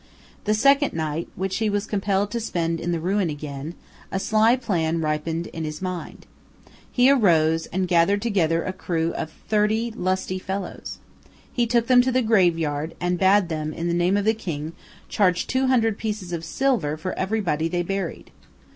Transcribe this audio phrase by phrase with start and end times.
[0.45, 3.75] The second night, which he was compelled to spend in the ruin again,
[4.11, 6.25] a sly plan ripened in his mind.
[6.91, 10.97] He arose and gathered together a crew of thirty lusty fellows.
[11.53, 14.73] He took them to the graveyard, and bade them, in the name of the king,
[15.07, 18.31] charge two hundred pieces of silver for every body they buried.